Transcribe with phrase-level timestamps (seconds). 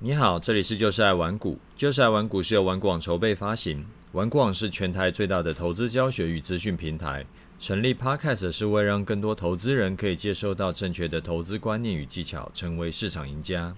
[0.00, 7.24] 你好，这里是就是爱玩股，就是爱玩股是由玩股网筹备发行，玩股网是全台最大的投资教学与资讯平台。
[7.58, 13.74] 成立 Podcast 是为让更多投资人可以接收到正确的投资观念与技巧，成为市场赢家。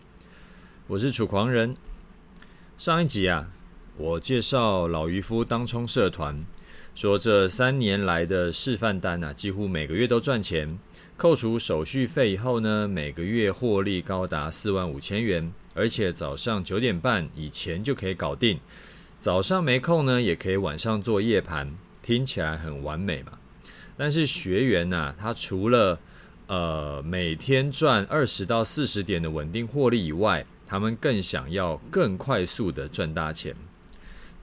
[0.88, 1.76] 我是楚狂人。
[2.78, 3.48] 上一集啊，
[3.96, 6.44] 我介绍老渔夫当冲社团，
[6.94, 10.76] 说这三年来的示范单啊，几乎每个月都赚钱，
[11.16, 15.52] 扣除手续费以后呢，每个月获利高达四万五千元。
[15.76, 18.58] 而且早上九点半以前就可以搞定，
[19.20, 21.72] 早上没空呢，也可以晚上做夜盘，
[22.02, 23.32] 听起来很完美嘛。
[23.96, 25.98] 但是学员呐、他除了
[26.46, 33.54] 呃每天赚二十到四十点的稳定获利以外，他们更想要更快速的赚大钱。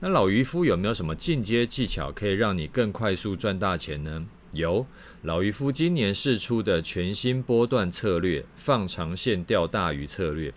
[0.00, 4.26] 那老渔夫有没有什么进阶技巧可以让你更快速赚大钱呢？
[4.52, 4.86] 有，
[5.22, 10.52] 老渔夫今年试出的全新波段策略——放长线钓大鱼策略。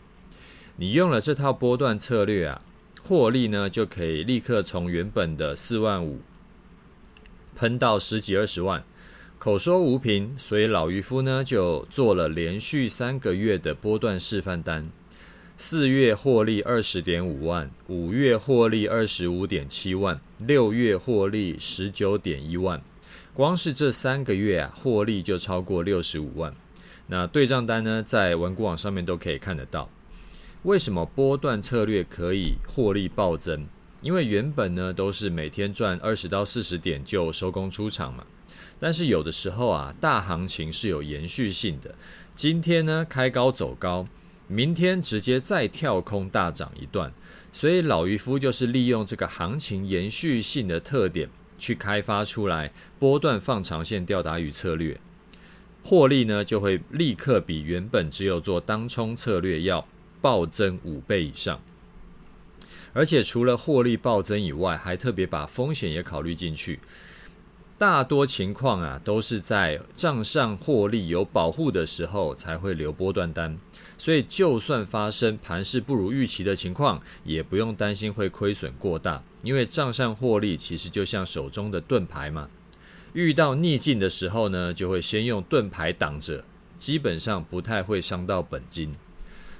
[0.80, 2.62] 你用了这套波段策略啊，
[3.04, 6.22] 获利呢就可以立刻从原本的四万五
[7.56, 8.84] 喷到十几二十万，
[9.40, 14.88] 口说无凭，所以老渔夫呢就做了连续三个月的波段示范单，
[15.58, 22.80] 四月获利二十点五万，五月获利二十五点七万，六月获利十九点一万，
[23.34, 26.54] 光是这三个月啊，获利就超过六十五万。
[27.08, 29.90] 那对账单呢，在文股网上面都可以看得到。
[30.68, 33.66] 为什么波段策略可以获利暴增？
[34.02, 38.26] 因为原本呢都是每天赚二十到四十点就收工出场嘛。
[38.78, 41.96] 但是有的时候啊，大行情是有延续性的。
[42.36, 44.06] 今天呢开高走高，
[44.50, 47.14] 明天直接再跳空大涨一段。
[47.54, 55.00] 所以老渔夫就是利用这个行情延续性的特点，去开发出来波段放长线钓大鱼策略，
[55.82, 59.88] 获利呢就会立刻比原本只有做当冲策略要
[60.28, 61.62] 暴增五倍以上，
[62.92, 66.82] 而且除了获利暴增以外，还特别把风险也考虑进去。
[67.78, 73.58] 大多情况啊，都是在账上获利有保护的时候才会留波段单，
[73.98, 82.50] 所以就算发生盘势不如预期的情况，也不用担心会亏损过大，因为账上获利其实就像手中的盾牌嘛。
[83.14, 86.44] 遇到逆境的时候呢，就会先用盾牌挡着，
[86.78, 88.94] 基本上不太会伤到本金。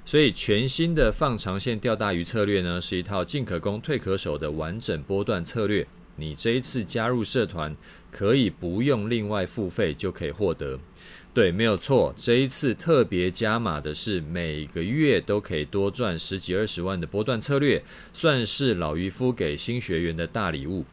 [0.08, 5.86] 所以，全新的放长线钓大鱼策略呢，是一套进可攻、退可守的完整波段策略。
[6.16, 7.76] 你这一次加入社团，
[8.10, 10.80] 可以不用另外付费就可以获得。
[11.34, 20.86] 对，没有错，这一次特别加码的是每个月都可以多赚十几二十万的波段策略，算是老渔夫给新学员的大礼物。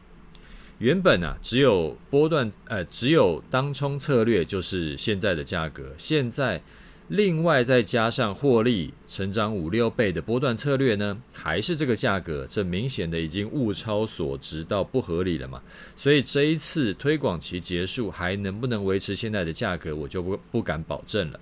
[0.80, 6.62] 原本啊，只有波段，呃，只有当冲策略就是现在的价格，现在。
[7.10, 15.62] 另外再加上获利成长五六倍的波段策略呢，还是这个价格，这明显的已经物超所值到不合理了嘛。
[15.96, 21.40] 所以这一次推广期结束，还能不能维持现在的价格，我就不不敢保证了。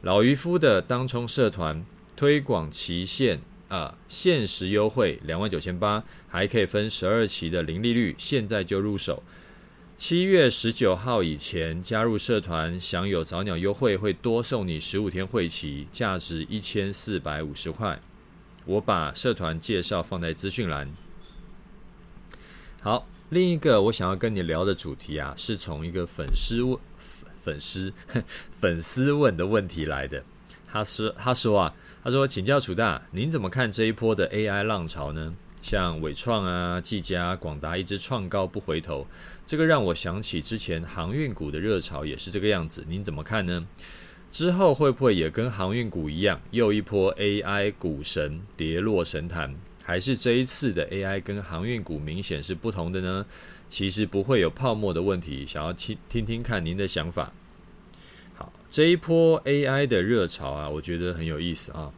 [0.00, 1.84] 老渔夫的当冲社团
[2.16, 9.22] 推广期限啊，限时优惠两万九千八，还可以分十二期的零利率，现在就入手。
[9.98, 17.98] 七月十九号以前加入社团，享有早鸟优惠，会多送你十五天会期，价值一千四百五十块。
[18.64, 20.88] 我把社团介绍放在资讯栏。
[22.80, 26.78] 好，另一个我想要跟你聊的主题啊，是从一个粉丝问
[27.42, 27.92] 粉丝
[28.60, 30.22] 粉丝问的问题来的。
[30.70, 39.04] 他说：“他说啊，他说，请教楚大，您怎么看这一波的 AI 浪潮呢？”像伟创啊、技嘉、广达一直创高不回头，
[39.48, 42.84] 这个让我想起之前航运股的热潮也是这个样子。
[42.86, 43.66] 您怎么看呢？
[44.30, 49.54] 之后会不会也跟航运股一样，又一波 AI 股神跌落神坛？
[49.82, 53.24] 还是这一次的 AI 跟航运股明显是不同的呢？
[53.70, 57.32] 其实不会有泡沫的问题，想要听听听看您的想法。
[58.34, 61.90] 好，这一波 AI 的热潮啊，我觉得很有意思啊。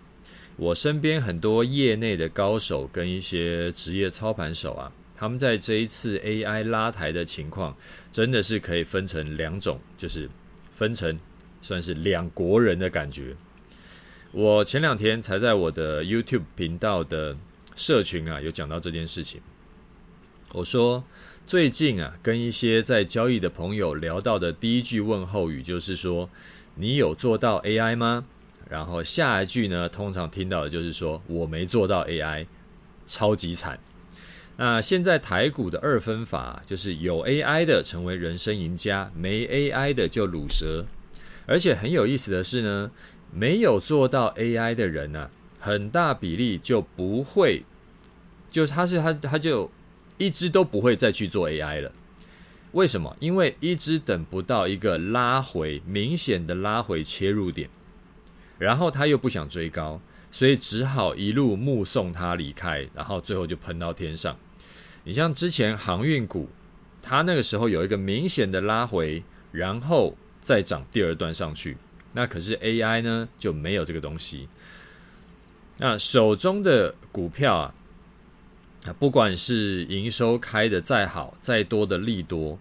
[0.57, 7.77] 我身边很多业内的高手跟一些职业操盘手啊，他们在这一次 AI 拉抬的情况，
[8.11, 10.27] 真的是可以分成两种，就是
[10.73, 11.21] 分成
[11.61, 13.37] 算是两国人的感觉。
[14.33, 17.37] 我前两天才在我的 YouTube 频道的
[17.77, 19.43] 社群啊，有讲到这件事情。
[20.55, 21.05] 我说
[21.47, 26.31] 最近啊，跟一些在交易的朋友聊到的第一句问候语就是说
[26.77, 28.25] ：“你有做到 AI 吗？”
[28.71, 32.47] 然后下一句呢，通常听到的就是说我没做到 AI，
[33.07, 33.79] 超级惨。
[34.63, 40.85] 那现在台股的二分法就是有 AI 的成为人生赢家，没 AI 的就卤蛇。
[41.47, 42.91] 而且很有意思的是呢，
[43.33, 47.63] 没有做到 AI 的人呢、很大比例就不会，
[48.51, 49.71] 就是他是他他就
[50.19, 51.91] 一直都不会再去做 AI 了。
[52.73, 53.17] 为什么？
[53.19, 57.71] 因为一直等不到一个拉回明显的拉回切入点，
[58.59, 64.37] 然后他又不想追高，所以只好一路目送他离开，然后最后就喷到天上。
[65.05, 66.49] 你像之前航运股，
[67.03, 71.77] 它那个时候有一个明显的拉回，然后再涨第二段上去，
[72.13, 74.49] 那可是 AI 呢就没有这个东西。
[75.79, 77.75] 那手中的股票啊，
[78.99, 82.59] 不管是营收开的再好、再多的利多，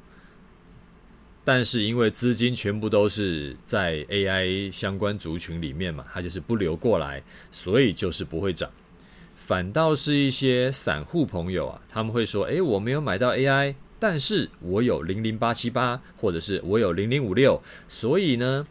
[1.44, 7.21] 但是因为资金全部都是在 AI 相关族群里面嘛，它就是不流过来，
[7.51, 8.71] 所以就是不会涨。
[9.49, 18.67] 反倒是一些散户朋友啊，他们会说：“诶，我没有买到 AI，但是我有零零八七八，或者是我有零零五六，所以呢，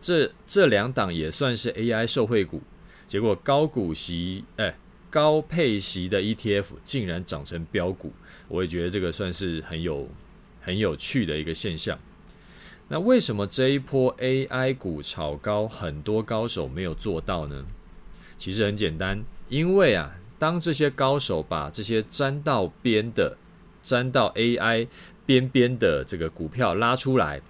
[0.00, 2.62] 这这两档也算是 AI 受惠股。”
[3.08, 4.78] 结果高股息，哎，
[5.10, 8.12] 高配息的 ETF 竟然涨成标股，
[8.46, 10.08] 我也觉得这个算是很有
[10.60, 11.98] 很有趣的一个现象。
[12.86, 17.66] 那为什么这一波 AI 股炒高，很多高手没有做到呢？
[18.38, 23.36] 其实很简单，因为啊，当这些高手把这些沾到边的、
[23.82, 24.88] 沾到 AI
[25.26, 27.42] 边边的这个股票拉出来，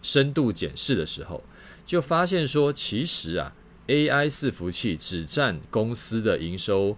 [0.00, 1.42] 深度检视的时候，
[1.84, 3.52] 就发现说，其实啊。
[3.88, 6.94] AI 伺服器只占公司的营收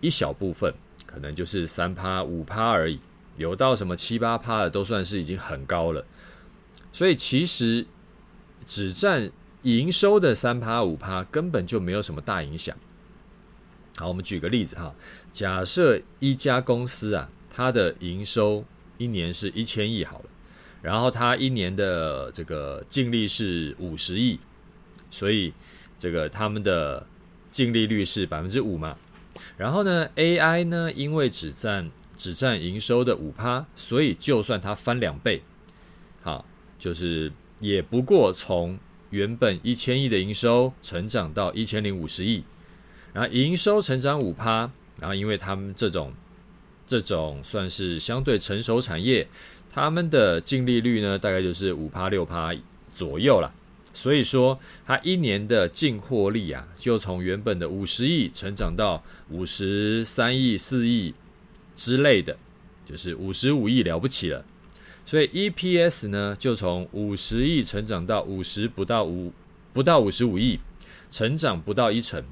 [0.00, 0.72] 一小部分，
[1.04, 3.00] 可能就是三趴五趴而已，
[3.36, 6.06] 有到什么七八趴的都算是已经很高了。
[6.92, 7.84] 所以其实
[8.64, 9.32] 只占
[9.62, 12.76] 营收的三趴五趴根本就没有什么大影响。
[13.96, 14.94] 好，我们举个例子哈，
[15.32, 18.64] 假设一家公司啊，它的营收
[18.98, 20.24] 一年是一千亿好了，
[20.82, 24.38] 然后它一年的这个净利是五十亿，
[25.10, 25.52] 所以。
[26.02, 27.06] 这个他们的
[27.50, 28.96] 净利率是百分之五嘛，
[29.58, 35.42] 然后呢，AI 呢，因为只占只占营收的五趴，所以就算它翻两倍，
[36.22, 36.46] 好，
[36.78, 38.78] 就是也不过从
[39.10, 42.44] 原本一千亿的营收成长到一千零五十亿，
[43.12, 46.12] 然后营收成长五趴，然后因为他们这种
[46.86, 49.26] 这种算是相对成熟产业，
[49.72, 52.54] 他们的净利率呢，大概就是五趴六趴
[52.94, 53.52] 左右了。
[53.92, 61.12] 所以说，它一年的净获利啊，就从原本的五十亿成长到五十三亿、四亿
[61.74, 62.36] 之类的，
[62.86, 64.44] 就是五十五亿了不起了。
[65.04, 69.32] 所以 EPS 呢，就从五十亿成长到五十不到五
[69.72, 70.60] 不到五十五亿，
[71.10, 72.24] 成长不到一成。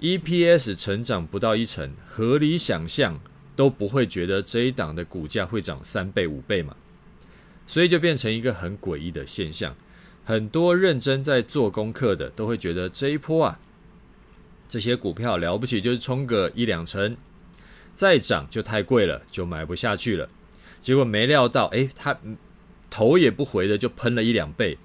[0.00, 3.18] EPS 成长不到一成，合理想象
[3.56, 6.76] 都不会觉得这一档的股价会涨三倍五倍嘛，
[7.66, 9.74] 所以就变成一个很诡异的现象。
[10.24, 13.58] 很多认真在做功课的都会觉得这一波啊，
[14.68, 17.16] 这些股票了不起，就是冲个一两成，
[17.94, 20.28] 再涨就太贵了，就买不下去了。
[20.80, 22.16] 结果没料到，诶，他
[22.88, 24.78] 头也不回的就喷了一两倍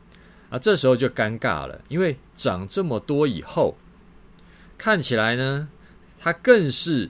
[0.50, 0.58] 啊！
[0.58, 3.78] 这时候就尴尬了，因为涨这么多以后，
[4.84, 5.70] 看起来呢，
[6.20, 7.10] 它更是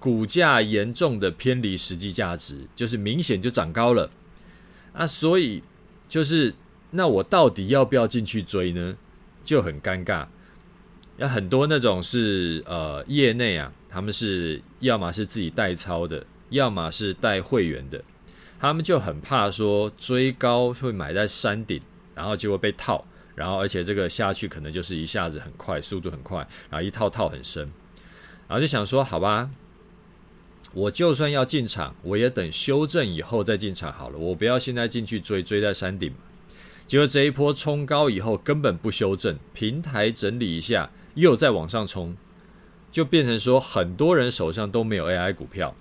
[0.00, 4.10] 股价严重的偏离实际价值，就是明显就涨高了
[4.92, 5.06] 啊！
[5.06, 5.62] 所以
[6.08, 6.52] 就是。
[6.96, 8.96] 那我到底要不要进去追呢？
[9.44, 10.26] 就很尴尬。
[11.16, 18.00] 有很多那种是呃业内啊，他们是要么是自己代操的，要么是带会员的，
[18.60, 21.80] 他们就很怕说追高会买在山顶，
[22.14, 26.38] 然后结果被套，然后而且这个下去可能就是一下子很快，速度很快，
[26.70, 27.62] 然后一套套很深，
[28.48, 29.50] 然后就想说好吧，
[30.72, 36.12] 我就算要进场，我也等修正以后再进场好了，我不要现在进去追，追在山顶。
[36.86, 42.14] 结果这一波冲高以后，根本不修正，平台整理一下，又再往上冲，
[42.92, 45.74] 就变成说很多人手上都没有 AI 股票。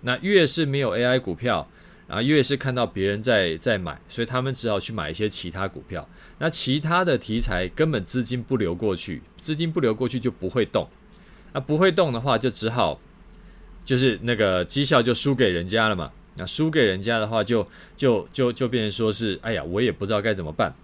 [0.00, 1.68] 那越是没有 AI 股票，
[2.06, 6.08] 然后越是看到别人在在买，所以他们只好去买一些其他股票。
[6.38, 10.88] 那其他的题材根本资金不流过去，资金不流过去就不会动。
[11.52, 12.98] 那不会动的话，就只好
[13.84, 16.10] 就是那个绩效就输给人家了嘛。
[16.34, 20.74] 那输给人家的话就，就就就变成说是，哎呀，我也不知道该怎么办，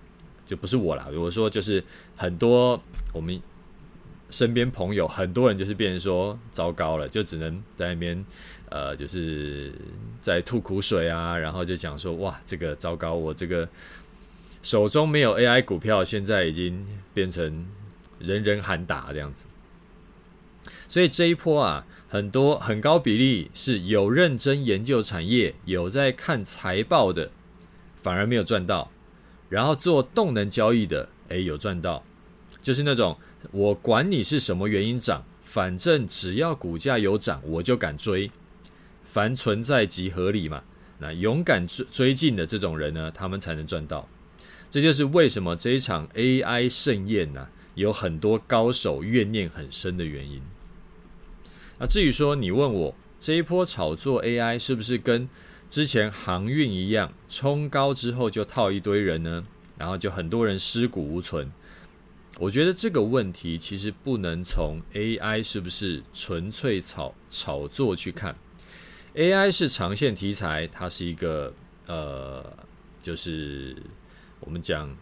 [0.44, 1.08] 就不是我啦。
[1.16, 1.82] 我说就是
[2.16, 2.78] 很多
[3.14, 3.40] 我们
[4.30, 8.25] 身边朋友，很多人就是变成说糟糕了，就只能在那边
[8.68, 9.73] 呃，就是
[10.20, 13.68] 在吐苦水啊，然后就讲说哇，这个糟糕，我这个
[14.62, 17.66] 手中没有 AI 股票，现在已经变成
[18.18, 19.47] 人人喊打这样子。
[20.87, 21.87] 所以这一波啊。
[22.11, 27.30] 很多很高比例是有认真研究产业、有在看财报的，
[28.00, 28.90] 反而没有赚到；
[29.50, 32.02] 然后做动能交易的，诶，有赚到，
[32.62, 33.18] 就是那种
[33.52, 38.30] 我管你是什么原因涨，反正只要股价有涨，我就敢追。
[39.04, 40.62] 凡存在即合理嘛。
[41.00, 44.09] 那勇敢追追进的这种人呢，他们才能赚到。
[44.68, 50.42] 这就是为什么这一场 AI 盛宴呢、有很多高手怨念很深的原因。
[51.78, 55.28] 那至于说你问我这一波炒作 AI 是不是跟
[55.71, 59.45] 之前航运一样，冲高之后就套一堆人呢？
[59.78, 61.52] 然后就很多人尸骨无存。
[62.38, 68.35] 我觉得这个问题其实不能从 AI 是不是纯粹炒炒作去看。
[69.14, 71.52] AI 是长线题材，它是一个
[71.88, 72.45] 呃，
[73.02, 73.76] 就是
[74.38, 74.97] 我们讲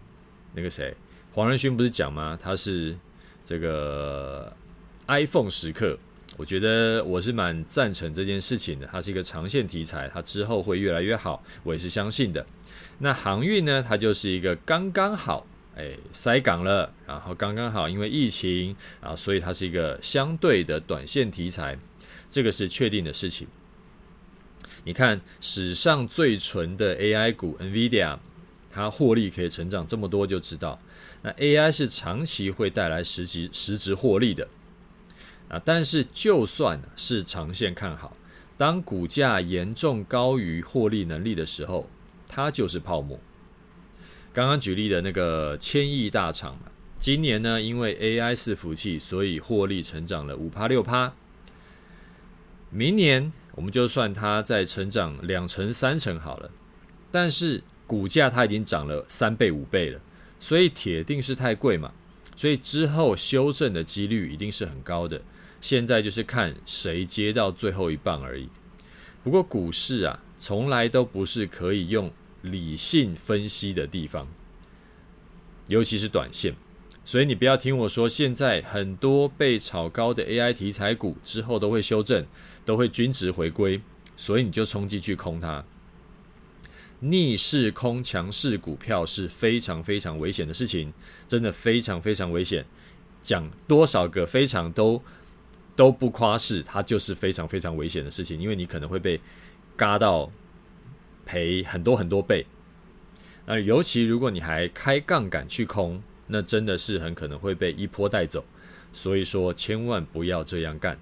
[0.55, 0.97] 那个谁，
[1.33, 2.39] 黄仁勋不是讲吗？
[2.41, 2.97] 他是
[3.45, 4.51] 这个
[5.07, 5.99] iPhone 时刻，
[6.39, 8.87] 我觉得我是蛮赞成这件事情的。
[8.87, 12.47] 它是一个长线题材，它之后会越来越好，我也是相信的。
[12.99, 21.79] 那航运呢，它就是一个刚刚好，哎，塞港了，然后刚刚好，因为疫情啊，所以它是一个相对的短线题材，
[22.31, 23.47] 这个是确定的事情。
[24.85, 28.19] 你看史上最纯的 AI 股 NVIDIA，
[28.71, 30.81] 它获利可以成长这么多，就知道
[31.23, 34.49] 那 AI 是长期会带来实际实质获利的
[35.51, 35.61] 啊。
[35.63, 38.17] 但是就算是长线看好，
[38.57, 41.91] 当股价严重高于获利能力的时候，
[42.27, 43.21] 它就是泡沫。
[44.37, 51.11] 刚刚举例的那个千亿大厂嘛，今年呢，因为 AI 伺服务器，所以获利成长了五趴六趴。
[52.69, 53.33] 明年。
[53.55, 56.51] 我们就算它再成长两成三成好了，
[57.11, 59.99] 但是股价它已经涨了三倍五倍了，
[60.39, 61.91] 所以铁定是太贵嘛，
[62.37, 65.19] 所以之后修正的几率一定是很高的。
[65.63, 68.47] 现在就是看谁接到最后一棒而已。
[69.25, 72.13] 不过股市啊，从来都不是可以用
[72.43, 74.29] 理性分析的地方，
[75.69, 76.55] 尤其是短线。
[77.05, 82.27] 所以你不要听我说，现在很多被炒高的 AI 题材股之后都会修正。
[82.67, 83.81] 都会均值回归，
[84.17, 85.65] 所以你就冲进去空它。
[86.99, 90.93] 逆势空强势股票是非常非常危险的事情，
[91.29, 92.67] 真的非常非常危险。
[93.23, 95.01] 讲多少个非常都
[95.77, 99.21] 都不夸饰，它就是非常非常危险的事情，因为你可能会被
[99.77, 100.29] 嘎到
[101.27, 102.47] 赔很多很多倍。
[103.45, 108.43] 那尤其如果你还开杠杆去空，那真的是很可能会被一波带走。
[108.93, 110.99] 所以说，千万不要这样干。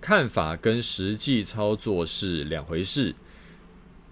[0.00, 3.14] 看法跟实际操作是两回事，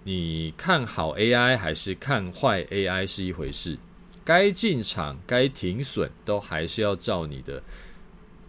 [0.03, 3.77] 你看好 AI 还是看坏 AI 是一回事，
[4.23, 7.61] 该进场、该停损都还是要照你的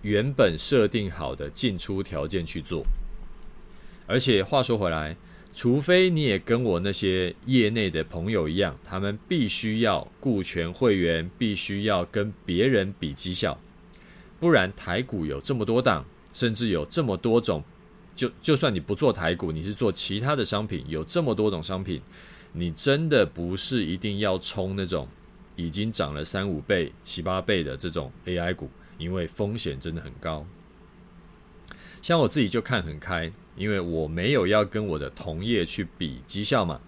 [0.02, 2.85] 原本设定好的进出条件去做。
[4.07, 5.16] 而且话说回来，
[5.56, 13.58] 除非你也跟我那些业内的朋友一样，他们必须要顾全会员，必须要跟别人比绩效，
[14.38, 16.04] 不然台股有这么多档。
[16.34, 17.64] 甚至有这么多种，
[18.14, 22.02] 就就算你不做台股，你是做其他的商品，有这么多种商品，
[22.52, 25.08] 你真的不是一定要冲那种
[25.54, 30.46] 已经涨了三五倍、七八倍的这种 AI 股，因为风险真的很高。
[32.02, 36.80] 像我自己就看很开，因为我没有要跟我的同业去比绩效嘛，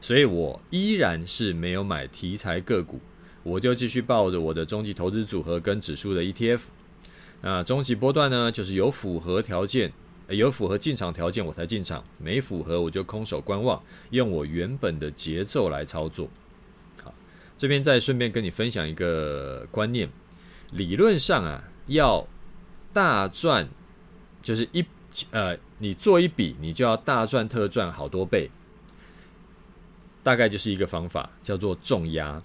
[0.00, 3.00] 所以我依然是没有买题材个股，
[3.42, 6.60] 我就继续抱着我的终极投资组合跟指数的 ETF。
[7.40, 9.92] 那中期波段呢，就是有符合条件，
[10.28, 16.30] 有符合进场条件我才进场，没符合我就空手观望，用我原本的节奏来操作。
[17.02, 17.12] 好，
[17.58, 20.08] 这边再顺便跟你分享一个观念，
[20.70, 22.24] 理论上啊，要
[22.92, 23.68] 大赚，
[24.40, 24.84] 就是一
[25.30, 28.50] 呃，你做一笔，你就要大赚特赚好多倍，
[30.22, 32.42] 大概就是一个方法，叫做重压。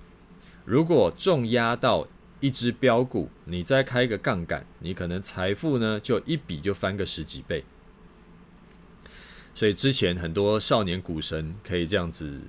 [0.65, 2.07] 如果重压到
[2.39, 7.63] 一只标股，你再开一个杠杆，你可能财富呢就一笔就翻个十几倍。
[9.55, 12.39] 所以之前很多少年股神可以这样子，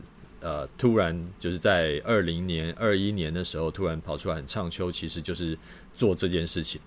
[0.41, 5.57] 呃，突然就是在二零年、二一年的时候突然跑出来很唱秋，其实就是
[5.95, 6.81] 做这件事情。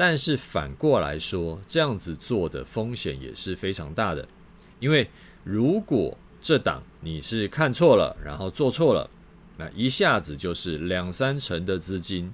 [0.00, 4.26] 但是反过来说，这样子做的风险也是非常大的，
[4.78, 5.06] 因为
[5.44, 9.10] 如果这档你是看错了，然后做错了。
[9.58, 12.32] 那一下子就是两三成的资金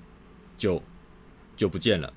[0.56, 0.80] 就
[1.56, 2.12] 就不见了。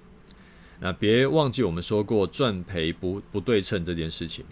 [0.82, 4.46] 那别忘记我们说过赚赔不不对称这件事情，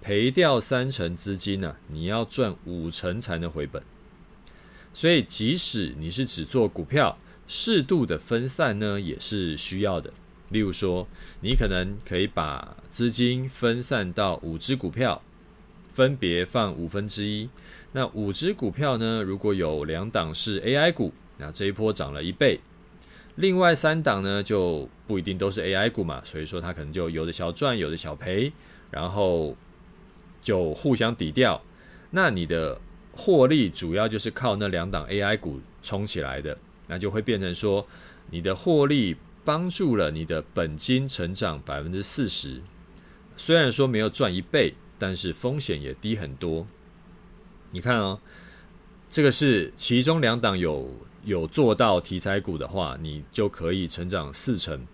[0.00, 3.82] 赔掉三成资金呢，你要赚五成才能回本。
[4.94, 10.10] 所以即使你是只做股票，适度的分散呢也是需要的。
[10.50, 11.06] 例如说，
[11.40, 15.20] 你可能可以把资金分散到五只股票，
[15.92, 17.48] 分别放五分之一。
[17.92, 19.22] 那五只股票呢？
[19.22, 22.58] 如果有两档是 AI 股，那这一波涨了一倍；
[23.36, 28.52] 另外三档呢，就不一定都是 AI 股嘛，所以说它可能就有的小赚，有的小赔，
[28.90, 29.56] 然后
[30.42, 31.60] 就互相抵掉。
[32.10, 32.78] 那你的
[33.12, 37.86] 获利主要就是靠那两档 AI 股冲起来的，那就会变成说，
[38.30, 39.16] 你的获利
[39.48, 42.60] 帮助了你的本金成长百分之四十。
[43.34, 46.66] 虽然说没有赚一倍，但是风险也低很多。
[47.70, 48.20] 你看哦，
[49.08, 54.86] 这个是其中两档有有做到题材股的话，你就可以成长四成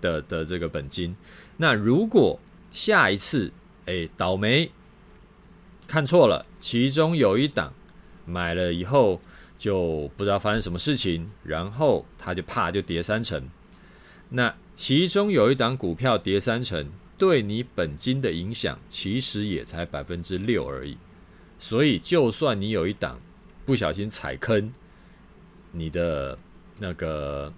[0.00, 1.12] 的的这个本金。
[1.56, 2.38] 那如果
[2.70, 3.50] 下一次
[3.86, 4.70] 哎倒霉
[5.88, 7.74] 看错了，其中有一档
[8.26, 9.20] 买了以后
[9.58, 13.44] 就不知道发生什么事情，然后它就啪就跌三成。
[14.32, 16.90] 那其中有一档股票跌三成。
[17.18, 20.96] 对你本金的影响其实也才百分之六而已，
[21.56, 23.20] 所以就算你有一档
[23.64, 24.72] 不小心踩坑，
[25.70, 26.36] 你的
[26.80, 27.52] 那个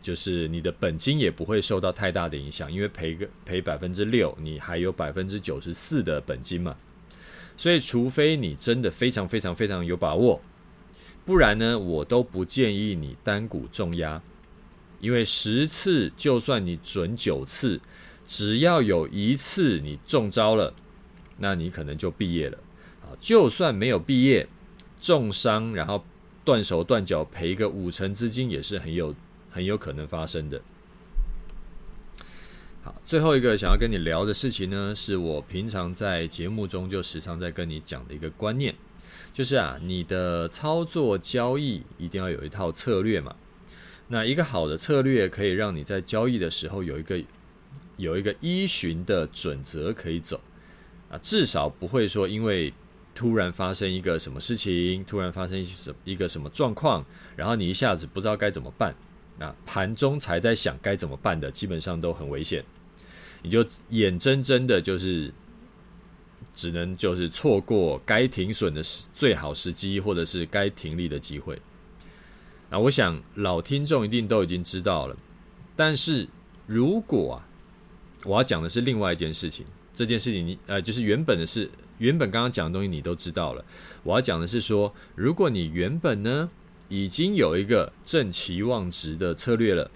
[0.00, 6.74] 就是你的本金也不会受到太大的影响，因为赔个赔百分之六，你还有百分之九十四的本金嘛。
[7.58, 10.40] 所以除非你真的非常非常非常有把握，
[11.26, 14.22] 不然呢，我都不建议你单股重压，
[15.00, 17.80] 因为十次就算你准九次。
[18.32, 20.72] 只要有一次你中招了，
[21.38, 22.56] 那你可能就毕业了
[23.02, 23.10] 啊！
[23.20, 24.46] 就算没有毕业，
[25.00, 26.04] 重伤然后
[26.44, 29.12] 断手断脚赔个五成资金也是很有
[29.50, 30.62] 很有可能发生的。
[32.84, 38.72] 好，最后一个想要跟你聊的事情呢，是我平常在节目中就时常在跟你讲的一个观念，
[39.34, 43.34] 就是啊，你的操作交易一定要有一套策略嘛。
[44.10, 47.18] 那一个好的策略可以让你在交易的时候有一个。
[47.96, 50.40] 有一个依循的准则可以走
[51.10, 52.72] 啊，至少不会说因为
[53.14, 57.04] 突然发生一个什么事情，突然发生一什一个什么状况，
[57.36, 58.94] 然后你一下子不知道该怎么办，
[59.38, 62.64] 那盘中才在想该怎么办的，基本上都很危险，
[63.42, 65.30] 你就眼睁睁的，就是
[66.54, 71.60] 只能就是错过该停损的时最好时机，或者是该停利的机会。
[72.70, 75.16] 啊，我想老听众一定都已经知道了，
[75.76, 76.26] 但是
[76.66, 77.46] 如果啊。
[78.26, 83.64] 我要讲的是另外一件事情，这件事情你呃，就是原本的事，原本刚刚讲的东西你都知道了。
[84.02, 86.50] 我要讲的是说，如果你原本呢
[86.90, 89.90] 已经有一个正期望值的策略了，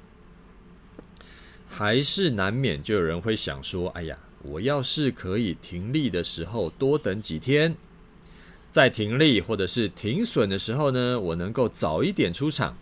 [1.68, 7.76] 还是难免就有人会想说：“哎呀，我要是可以停利的时候多等几天，
[8.74, 12.76] 在停利或者是停损的时候呢，我能够早一点出场，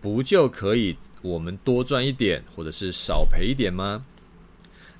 [0.00, 4.06] 不就可以我们多赚一点，或者是少赔一点吗？”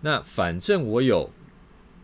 [0.03, 1.31] 那反正我有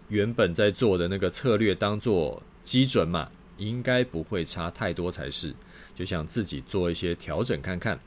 [0.09, 5.55] 原本在做的那个策略当做基准嘛，应该不会差太多才是。
[5.95, 8.01] 就想自己做一些调整看看。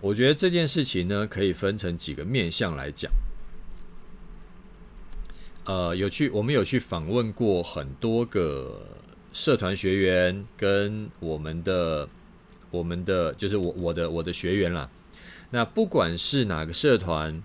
[0.00, 3.10] 我觉得这件事情呢，可以分成几个面向来讲。
[5.64, 8.86] 呃，有去我们有去访问过很多个
[9.32, 12.08] 社团学员，跟我们的
[12.70, 14.90] 我们的就是我我的我的学员啦。
[15.50, 17.42] 那不管是哪个社团。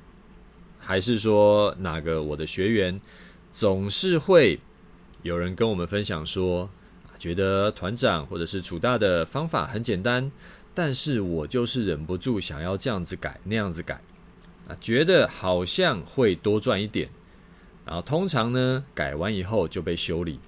[0.82, 3.00] 还是说哪个我的学员
[3.54, 4.60] 总是会
[5.22, 6.68] 有人跟我们分享说，
[7.20, 10.32] 觉得团长或者是楚大的方法很简单，
[10.74, 14.02] 但是我就是忍不住想要这样子改那样子改
[14.68, 17.08] 啊，觉得好像会多赚一点，
[17.90, 20.40] 然后通常呢改完以后就被修理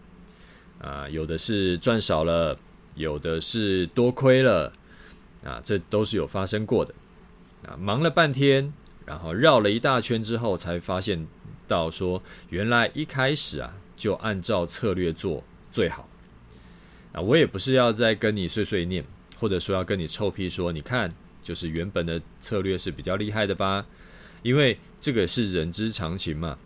[0.80, 2.56] 啊，有的是赚少了，
[2.94, 4.72] 有的是多亏了
[5.44, 6.94] 啊，这都是有发生过的
[7.68, 8.72] 啊，忙了半天。
[9.04, 11.28] 然后绕了一大圈之后，才发现
[11.68, 16.08] 到说，原来一开始啊，就按照策略做最好。
[17.12, 19.04] 啊，我也不是要再跟你碎碎念，
[19.40, 23.86] 或者说要跟你臭屁说，你看，就是原本的策略是比较厉害的吧？
[24.44, 26.58] 因为这个是人之常情嘛。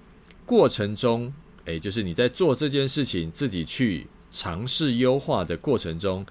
[0.46, 1.34] 过程中，
[1.66, 6.26] 诶，就是你在做这件事情，自己去尝试优化的过程中，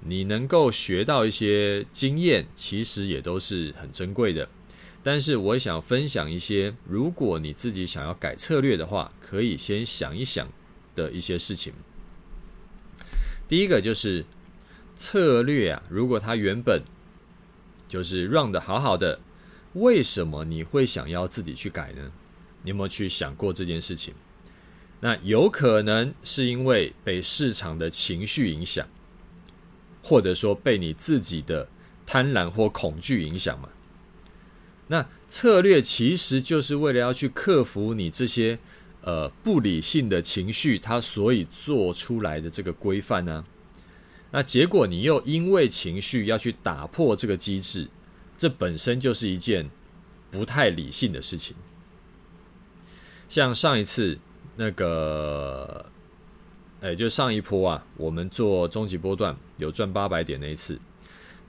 [0.00, 4.48] 你能够学到一些经验，其实也都是很珍贵的。
[5.02, 10.48] 但是我想分享一些，如果你自己想要改策略的话，可以先想一想
[10.94, 11.72] 的一些事情。
[13.48, 14.24] 第一个就是
[14.96, 16.82] 策略啊，如果它原本
[17.88, 19.20] 就是 run 的好好的，
[19.74, 22.12] 为什么你会想要自己去改呢？
[22.62, 24.14] 你有没有去想过这件事情？
[25.00, 28.86] 那有可能是因为被市场的情绪影响，
[30.02, 31.66] 或者说被你自己的
[32.04, 33.70] 贪婪或恐惧影响嘛。
[34.88, 38.58] 那策略其实就是为了要去克服你这些
[39.02, 43.44] 呃不理性的情绪，它所以做出来的这个规范呢。
[44.32, 47.88] 那结果你又因为情绪要去打破这个机制，
[48.36, 49.70] 这本身就是一件
[50.30, 51.56] 不太理性的事情。
[53.30, 54.18] 像上一次
[54.56, 55.86] 那个，
[56.80, 60.76] 哎，就上一波啊，我们做终极波段有赚八百点那一次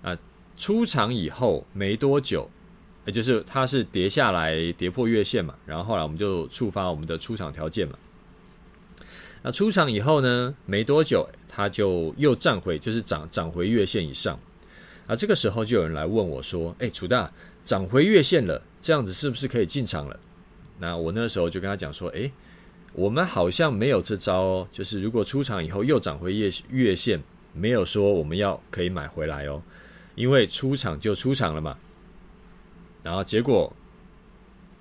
[0.04, 0.15] 啊，
[0.56, 2.48] 出场以后没多久，
[3.06, 7.98] 也就是它是跌下来跌破月线嘛，然后后来我们就触发我们的出场条件嘛。
[9.41, 14.39] 那出场以后呢，没多久，它就又站回，就是涨涨回月线以上。
[15.08, 17.34] 啊，这个时候就有人来问我说：“哎，楚大，
[17.65, 20.20] 涨回月线了，这样子是不是可以进场了？”
[20.82, 22.30] 那我那时候就跟他讲说：“哎，
[22.94, 27.22] 我们好像没有这招哦，就是如果出场以后又涨回月月线，
[27.54, 29.62] 没有说我们要可以买回来哦，
[30.15, 31.78] 因为出场就出场了嘛。
[33.04, 33.72] 然后结果。”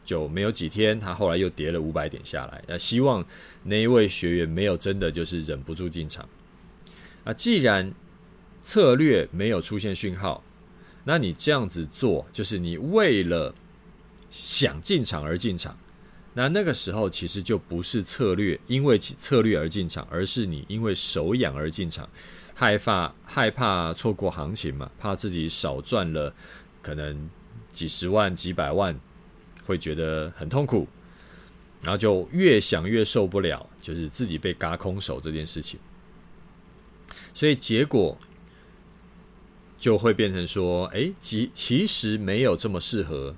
[0.03, 2.61] 就没有几天，他后来又跌了五百点下来。
[2.67, 3.25] 那希望
[3.63, 6.29] 那一位学员没有真的就是忍不住进场。
[7.23, 7.93] 啊，既然
[8.61, 10.43] 策略没有出现讯号，
[11.05, 13.55] 那你这样子做，就是你为了
[14.31, 15.79] 想进场而进场。
[16.35, 22.09] 那那个时候其实就不是策略，因为策略而进场，而是你因为手痒而进场，
[22.55, 26.35] 害怕害怕错过行情嘛，怕自己少赚了
[26.83, 27.29] 可能
[27.73, 28.99] 几十万、几百万。
[29.67, 30.89] 会觉得很痛苦，
[31.83, 35.79] 然后就越想越受不了，就是自己被嘎空手这件事情，
[37.33, 38.19] 所以结果
[39.79, 43.37] 就会变成说，哎，其其实没有这么适合，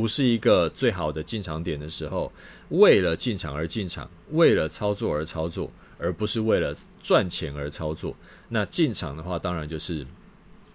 [0.00, 2.32] 不是一个最好的进场点的时候，
[2.70, 8.16] 为了进场而进场，为了操作而操作，而不是为了赚钱而操作。
[8.48, 10.06] 那进场的话，当然就是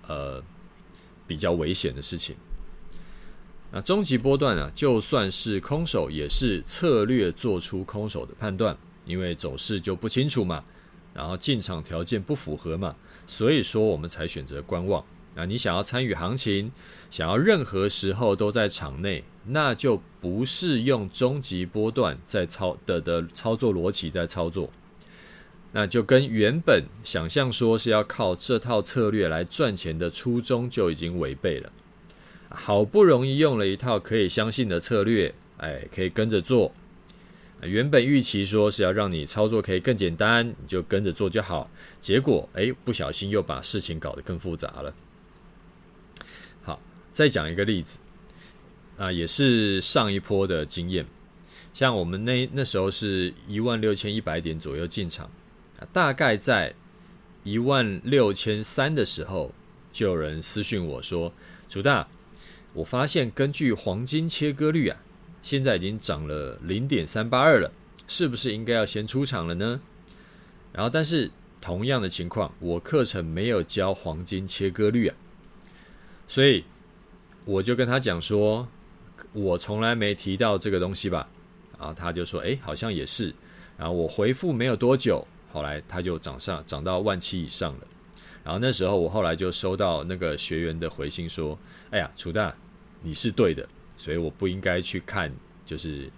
[0.08, 0.40] 呃
[1.26, 2.36] 比较危险的事情。
[3.72, 10.64] 那终极波段啊，就算是空手，也是策略做出空手的判断，因为走势就不清楚嘛，
[11.16, 15.04] 然后进场条件不符合嘛，所以说我们才选择观望。
[15.34, 16.72] 那你想要参与行情，
[17.16, 24.70] 想要任何时候都在场内，那就不是用终极波段在操的的操作逻辑在操作，
[25.72, 31.72] 那就跟原本想象说是要靠这套策略来赚钱的初衷就已经违背了。
[32.50, 36.74] 好不容易用了一套可以相信的策略，哎，可以跟着做。
[37.62, 41.72] 原本预期说是要让你操作可以更简单，你就跟着做就好。
[42.02, 44.94] 结果，哎，不小心又把事情搞得更复杂了。
[47.16, 47.98] 再讲一个例子，
[48.98, 51.06] 啊，也是上一波的经验。
[51.74, 55.32] 像我们那那时候是一万六千一百点左右进场，
[55.94, 56.74] 大概在
[57.46, 59.54] 一万六千三的时候，
[59.94, 61.32] 就有人私讯我说
[61.70, 62.06] ：“楚大。”
[62.76, 64.98] 我发现，根据黄金切割率啊，
[65.42, 67.72] 现在已经涨了零点三八二了，
[68.10, 69.80] 是不是应该要先出场了呢？
[70.74, 75.16] 然后，但是同样的情况，我课程没有教黄金切割率啊，
[76.28, 76.66] 所以
[77.46, 78.68] 我就跟他讲说，
[79.32, 81.28] 我从来没提到这个东西吧。
[81.80, 83.34] 然后他就说，诶，好像也是。
[83.78, 87.88] 然后我回复没有多久，后来他就涨上涨到万七以上了。
[88.44, 91.58] 然后那时候我后来就收到那个学员的回信说，
[91.92, 92.54] 哎呀，楚大。
[93.02, 95.32] 你是对的，所以我不应该去看，
[95.64, 96.10] 就是，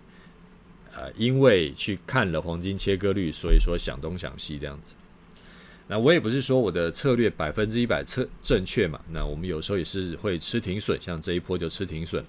[0.96, 4.96] 呃，因为去看了黄金切割率，所以说想东想西这样子。
[5.88, 12.24] 那我也不是说我的策略百分之一百正正确嘛，那我们有时候也是会吃停损，像这一波就吃停损。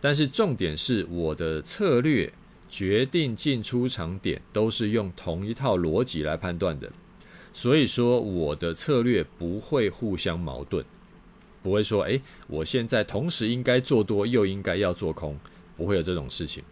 [0.00, 2.32] 但是重点是我的策略
[2.68, 6.90] 决定进出场点都是用同一套逻辑来判断的，
[7.52, 10.84] 所以说我的策略不会互相矛盾。
[11.60, 15.36] 不会说，诶，我现在同时应该做多，又应该要做空，
[15.76, 16.62] 不会有这种事情。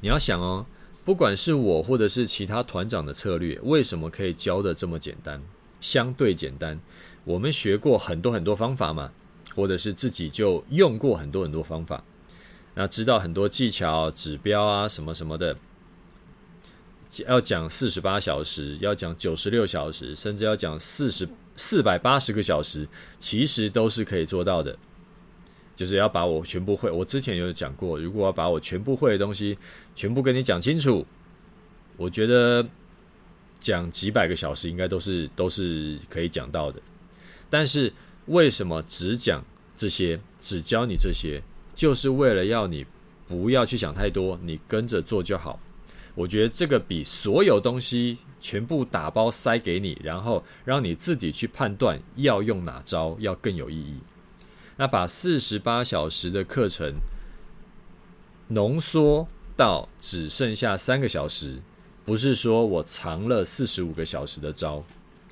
[0.00, 0.64] 你要想哦，
[1.08, 5.42] 不管是我或者是其他团长的策略，为什么可以教得这么简单？
[5.80, 6.78] 相对简单，
[7.24, 9.10] 我们学过很多很多方法嘛，
[9.56, 12.04] 或者是自己就用过很多很多方法，
[12.74, 15.56] 那知道很多技巧、指标啊什么什么的。
[17.26, 22.86] 要讲四十八小时，要讲九十六小时，甚至要讲四十四百八十个小时，
[23.18, 24.76] 其实都是可以做到的。
[25.74, 29.56] 就是要把我全部会，我之前有讲过，如果要把我全部会的东西
[29.98, 31.04] 全部跟你讲清楚，
[31.96, 32.64] 我觉得
[33.58, 36.80] 讲几百个小时应该都是都是可以讲到的。
[37.50, 37.92] 但是
[38.26, 41.42] 为什么只讲这些，只教你这些，
[41.74, 42.86] 就是为了要你
[43.26, 45.58] 不要去想太多，你跟着做就好。
[46.14, 53.98] 我觉得这个比所有东西全部打包塞给你，然后让你自己去判断要用哪招，要更有意义。
[54.76, 56.94] 那把四十八小时的课程
[58.46, 59.26] 浓缩
[59.58, 61.60] 到只剩下三个小时，
[62.04, 64.84] 不是说我藏了四十五个小时的招，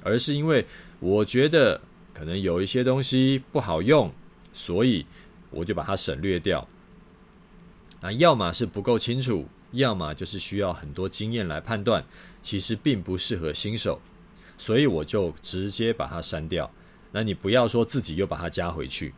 [0.02, 0.66] 而是因为
[0.98, 1.80] 我觉得
[2.12, 4.12] 可能有一些东西不好用，
[4.52, 5.06] 所以
[5.50, 6.66] 我就把它省略掉。
[8.00, 12.04] 那要么是不够清楚，要么就是需要很多经验来判断，
[12.42, 14.00] 其实并不适合新手，
[14.58, 16.68] 所以我就直接把它删掉。
[17.12, 19.14] 那你不要说自己又把它加回去，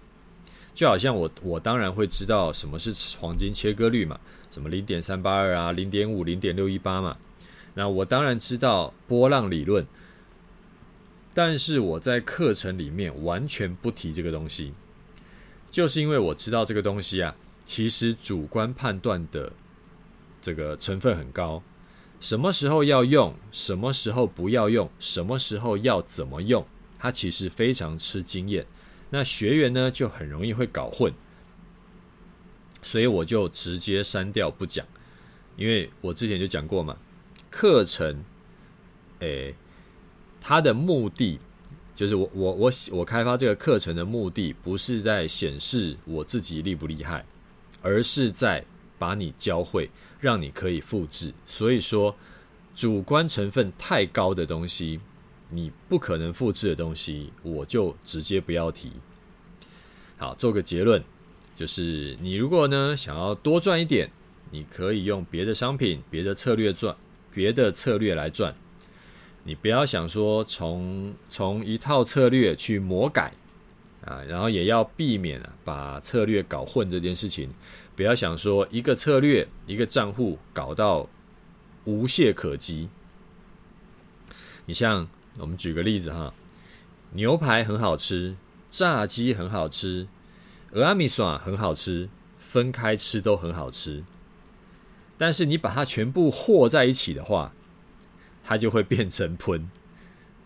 [0.74, 7.16] 就好像我我当然会知道什么是黄金切割率嘛，什么零点三八二啊，零点五、零点六一八嘛。
[7.74, 9.86] 那我当然知道波浪理论，
[11.32, 14.72] 但是我在课程里面完全不提这个东西，
[15.70, 17.36] 就是因为我知道这个东西啊。
[17.64, 19.52] 其实主观判断的
[20.40, 21.62] 这个成分很高，
[22.18, 26.66] 什么时候要用，什么时候不要用，什么时候要怎么用，
[26.98, 28.64] 它其实非常吃经验。
[29.10, 31.12] 那学员呢就很容易会搞混，
[32.82, 34.86] 所以我就直接删掉不讲，
[35.56, 36.96] 因为我之前就讲过嘛，
[37.50, 38.24] 课程，
[39.20, 39.54] 诶，
[40.40, 41.38] 它的目的
[41.94, 47.24] 就是我我我我开发这个课程的目的不是在显示我自己厉不厉害。
[47.80, 48.64] 而是在
[48.98, 49.88] 把你教会，
[50.18, 51.32] 让你可以复制。
[51.46, 52.14] 所以说，
[52.74, 54.98] 主观成分太高的东西，
[55.48, 58.90] 你不可能复制的东西，我就直接不要提。
[60.16, 61.00] 好，做个结论，
[61.58, 64.08] 就是你如果呢想要多赚一点，
[64.52, 66.94] 你可以用别的商品、别的策略赚，
[67.34, 68.54] 别的策略来赚。
[69.42, 73.32] 你不要想说从从一套策略去魔改。
[74.04, 77.50] 啊，然后也要避免啊，把策略搞混这件事情。
[77.96, 81.06] 不要想说一个策略、一个账户搞到
[81.84, 82.88] 无懈可击。
[84.64, 85.06] 你像
[85.38, 86.32] 我们举个例子哈，
[87.12, 88.36] 牛排很好吃，
[88.70, 90.06] 炸鸡很好吃，
[90.72, 94.04] 蚵仔面线很好吃，分开吃都很好吃。
[95.16, 97.52] 但是你把它全部和在一起的话，
[98.44, 99.70] 它就会变成喷。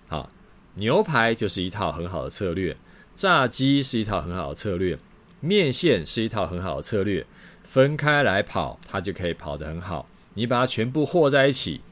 [0.08, 0.30] 好，
[0.76, 2.76] 牛排就是一套很好的策略。
[3.14, 4.98] 炸鸡是一套很好的策略，
[5.40, 7.26] 面线是一套很好的策略，
[7.64, 10.08] 分开来跑，它就可以跑得很好。
[10.34, 11.82] 你把它全部和在一起，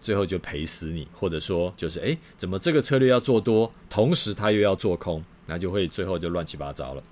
[0.00, 7.02] 最后就赔死你，或者说就是诶，怎么这个策略要做多，同时它又要做空，那就会最后就乱七八糟了。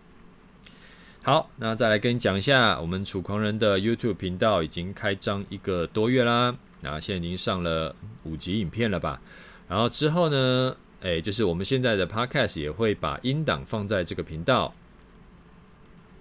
[1.27, 9.19] 好，那再来跟你讲一下，我们楚狂人的 YouTube 频道已经开张一个多月啦，那现在已经上了五集影片了吧？
[9.67, 10.77] 然后之后呢？
[11.01, 14.75] 诶，就是我们现在的 Podcast 也会把音档放在这个频道，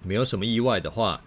[0.02, 1.20] 没有什么意外的话，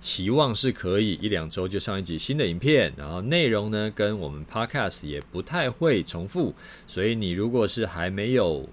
[0.00, 6.54] 期望是可以一两周就上一集新的影片，然后内容呢跟我们 Podcast 也不太会重复，
[6.86, 8.66] 所以你如果是还没有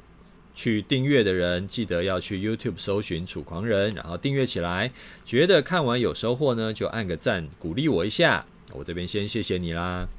[0.60, 4.91] 去订阅的人，记得要去 YouTube 搜寻楚狂人，然后订阅起来。
[5.24, 10.10] 觉得看完有收获呢，就按个赞鼓励我一下，我这边先谢谢你啦。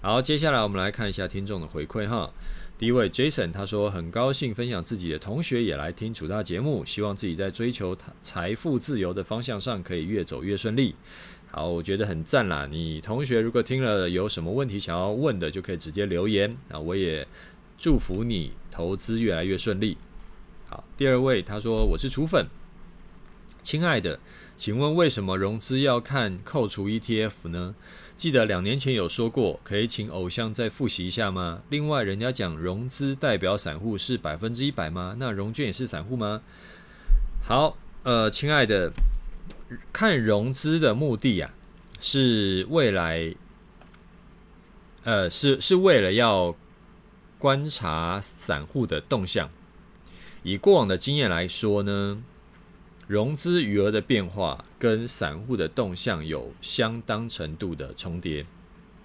[0.00, 2.32] 好，接下来我们来看一下听众的回馈哈。
[2.78, 10.94] 第一位 Jason，他说很高兴分享自己的同学也来听楚大节目，希望自己在追求财富自由的方向上可以越走越顺利。
[11.50, 12.66] 好，我觉得很赞啦。
[12.70, 16.56] 你同学如果听了有什么问题想要问的，就可以直接留言。
[16.70, 17.28] 那我也
[17.76, 19.96] 祝福你投资越来越顺利。
[20.68, 22.46] 好，第二位他说我是楚粉，
[23.62, 24.20] 亲爱的，
[24.56, 27.74] 请问为什么融资要看扣除 ETF 呢？
[28.16, 31.62] 记得两年前有说过，可以请偶像再复习一下吗？
[31.70, 35.16] 另外，人家讲融资代表散户是百分之一百吗？
[35.18, 36.42] 那融券也是散户吗？
[37.42, 38.92] 好，呃，亲爱的，
[39.90, 43.34] 看融资的目的呀、啊，是未来，
[45.04, 46.54] 呃，是是为了要
[47.40, 49.50] 观察散户的动向。
[50.44, 52.22] 以过往的经验来说呢，
[53.08, 58.46] 融资余额的变化跟散户的动向有相当程度的重叠，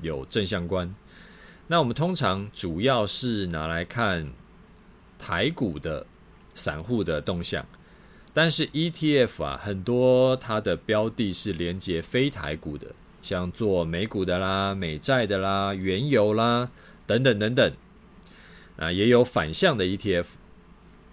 [0.02, 0.94] 有正相关。
[1.68, 4.32] 那我们通常主要是拿来看
[5.18, 6.06] 台股的
[6.54, 7.66] 散户的动向，
[8.34, 16.70] 但是 ETF 啊，很多它的标的是连接非台股的，像做美股的啦、美债的啦、原油啦
[17.08, 17.74] 等等等等，
[18.78, 20.26] 啊，也有反向的 ETF。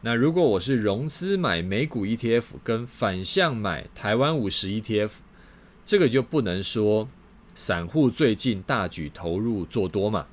[0.01, 5.11] 那如果我是融资买美股 ETF，跟反向买台湾五十 ETF，
[5.85, 7.09] 这个就不能说
[7.55, 10.27] 散户最近大举投入做多嘛，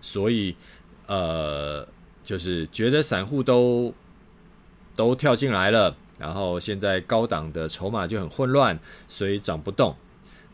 [0.00, 0.54] 所以
[1.06, 1.88] 呃，
[2.22, 3.92] 就是觉得散户都
[4.94, 9.96] 都跳进来了，然后现在高档的筹码就很混乱，所以涨不动。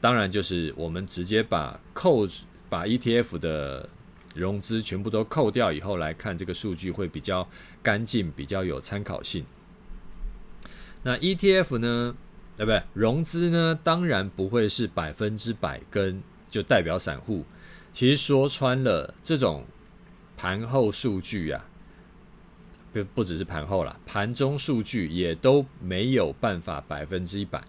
[0.00, 2.26] 当然就是我们直接把扣
[2.70, 3.86] 把 ETF 的。
[4.34, 7.48] 融资全部都扣掉以后来看这个数据会比较
[7.82, 9.44] 干净，比较有参考性。
[11.02, 12.14] 那 ETF 呢？
[12.56, 12.82] 对不对？
[12.92, 13.78] 融资呢？
[13.82, 17.44] 当然不会是百分之百跟就代表散户。
[17.92, 19.64] 其实说穿了，这种
[20.36, 21.64] 盘后数据啊，
[22.92, 27.64] 不不只是盘后啦，盘中数据也都没有办法百分之一百。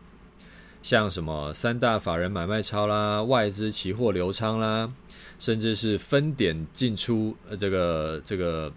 [0.82, 4.92] 像什么三大法人买卖超啦，外资期货流仓啦，
[5.40, 8.72] 甚至是分点进出，呃，这个这个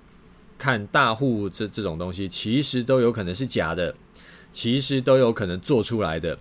[0.58, 3.94] 看大户这这种东西，其实都有可能是假的，
[4.50, 6.38] 其实都有可能做出来的。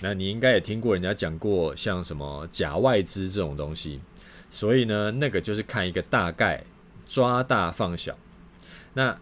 [0.00, 4.00] 那你应该也听过人家讲过，像什么假外资这种东西，
[4.50, 6.64] 所以呢，那个就是看一个大概，
[7.06, 8.18] 抓大放小。
[8.94, 9.16] 那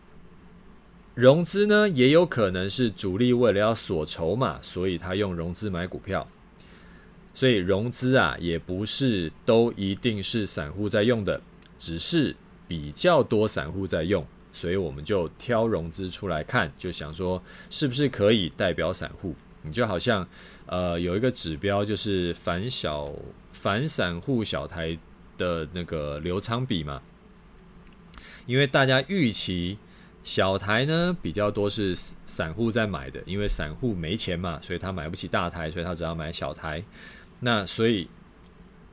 [1.14, 6.26] 融资呢，也有可能是主力为了要锁筹码，所以他用融资买股票。
[7.34, 11.40] 所以融资啊，也不是都一定是散户在用的，
[11.78, 12.36] 只是
[12.68, 19.34] 比较多散户在用，所以我们就挑融资出来看，就想说是不是可以代表散户？
[19.62, 20.28] 你就好像
[20.66, 23.12] 呃有一个指标，就是反小
[23.52, 24.98] 反散户小台
[25.38, 27.00] 的那个流仓比嘛，
[28.46, 29.78] 因为大家预期。
[30.24, 36.80] 小台呢，比较多是散户在买的，因为散户没钱嘛，所以他买不起大台，所以他只要买小台。
[37.44, 38.08] 那所以，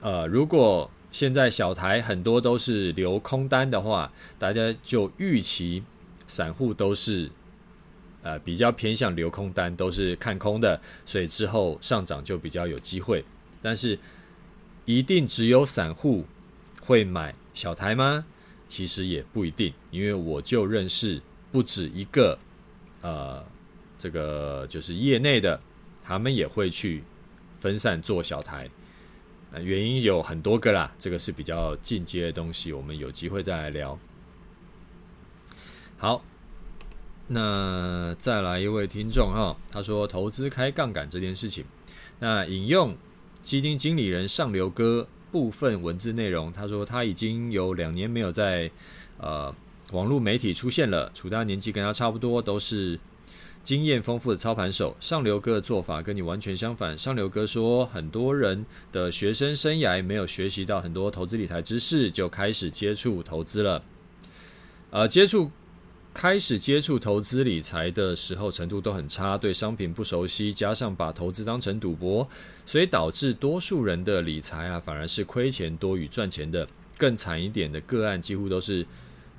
[0.01, 5.83] 呃，如果现在小台很多都是留空单的话，大家就预期
[6.25, 7.29] 散户都是
[8.23, 13.23] 呃比较偏向留空单，都是看空的，所以之后上涨就比较有机会。
[13.61, 13.99] 但是，
[14.85, 16.25] 一定只有散户
[16.81, 18.25] 会买小台吗？
[18.67, 22.39] 其实也不一定，因为我就认识不止一个，
[23.01, 23.45] 呃，
[23.99, 25.59] 这个就是业内的，
[26.03, 27.03] 他们也会去
[27.59, 28.69] 分散做小台，
[29.51, 33.97] 呃，原因有很多个啦，这个是比较进阶的东西，我们有机会再来聊。
[35.97, 36.23] 好，
[37.27, 41.65] 那再来一位听众哈，他说投资开杠杆这件事情，
[42.19, 42.95] 那引用
[43.43, 45.07] 基金经理人上流哥。
[45.31, 48.71] 部分文字内容，他说他已经有两年没有在
[49.19, 49.53] 呃
[49.91, 51.11] 网络媒体出现了。
[51.13, 52.99] 楚大年纪跟他差不多，都是
[53.63, 54.95] 经验丰富的操盘手。
[54.99, 56.97] 上流哥的做法跟你完全相反。
[56.97, 63.83] 上流哥说，很多人的学生生涯没有学习到很多投资理财知识，就开始接触投资了。
[64.91, 65.51] 呃，接触。
[66.11, 72.27] 开始接触投资理财的时候，程度都很差，对商品不熟悉，加上把投资当成赌博，
[72.65, 76.67] 所以导致多数人的理财啊，反而是亏钱多于赚钱的。
[76.97, 78.85] 更惨一点的个案，几乎都是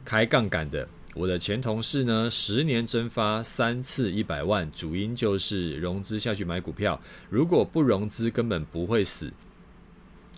[0.05, 0.89] 开杠杆的。
[1.15, 9.33] 我的前同事呢，十年蒸发三次一百万，主因就是融资下去买股票，如果不融资，根本不会死。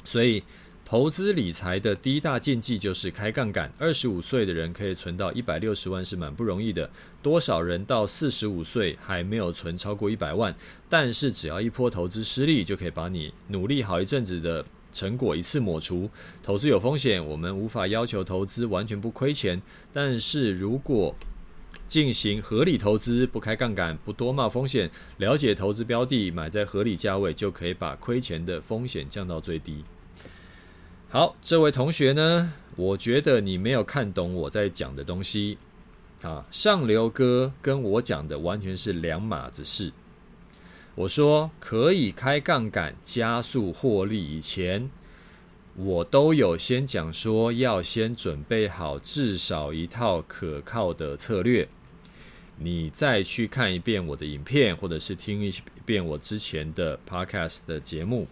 [0.05, 0.43] 所以。
[0.85, 3.73] 投资理财的第一大禁忌就是开杠杆。
[3.79, 6.91] 二十五岁的人可以存到一百六十万是蛮不容易的，
[7.23, 10.55] 多少人到四十五岁还没有存超过一百万？
[10.91, 16.09] 但是只要一波投资失利，就可以把你努力好一阵子的成果一次抹除。
[16.43, 19.61] 投资有风险，我们无法要求投资完全不亏钱，
[19.93, 21.15] 但是如果
[21.89, 29.85] 进行合理投资，不开杠杆，不多冒风险，了解投资标的，买在合理价位，就可以把亏钱的风险降到最低。
[31.11, 35.59] 好，这位同学呢，我觉得你没有看懂我在讲的东西
[36.23, 36.47] 啊。
[36.51, 39.93] 上流哥跟我讲的完全是两码子事。
[40.95, 44.91] 我说可以开杠杆加速获利以前，
[45.75, 51.67] 我都有先讲说要先准备好至少一套可靠的策略。
[52.59, 55.55] 你再去看一遍我的影片，或者是听一
[55.87, 58.29] 遍我之前的 Podcast 的节目。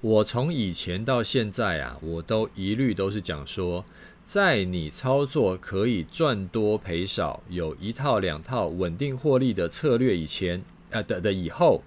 [0.00, 3.84] 我从以前到现在啊，我都一律都是讲说，
[4.22, 10.62] 在你操作可以赚多赔少，有一套两套稳定获利的策略以前，
[10.96, 11.82] 呃、的的以后，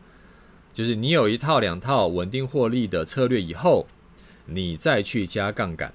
[0.74, 3.88] 就是你有一套两套稳定获利的策略以后，
[4.46, 5.92] 你再去加杠杆，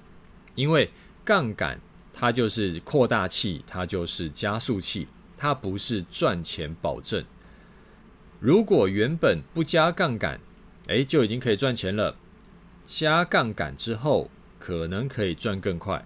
[0.55, 0.89] 因为
[1.23, 1.79] 杠杆
[2.13, 7.23] 它就是扩大器，它就是加速器，它不是赚钱保证。
[8.39, 10.39] 如果原本不加杠杆，
[10.87, 12.15] 诶，就已经可以赚钱了。
[12.85, 16.05] 加杠杆之后，可能可以赚更快。